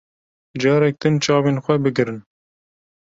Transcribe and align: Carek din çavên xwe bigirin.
Carek 0.61 0.95
din 1.01 1.15
çavên 1.23 1.57
xwe 1.63 1.75
bigirin. 1.83 2.19